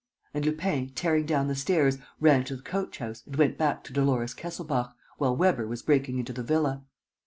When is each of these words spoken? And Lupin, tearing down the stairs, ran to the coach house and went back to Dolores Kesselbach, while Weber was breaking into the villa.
And 0.33 0.43
Lupin, 0.45 0.89
tearing 0.95 1.27
down 1.27 1.47
the 1.47 1.53
stairs, 1.53 1.99
ran 2.19 2.43
to 2.45 2.55
the 2.55 2.63
coach 2.63 2.97
house 2.97 3.21
and 3.27 3.35
went 3.35 3.59
back 3.59 3.83
to 3.83 3.93
Dolores 3.93 4.33
Kesselbach, 4.33 4.95
while 5.19 5.35
Weber 5.37 5.67
was 5.67 5.83
breaking 5.83 6.17
into 6.17 6.33
the 6.33 6.41
villa. 6.41 6.83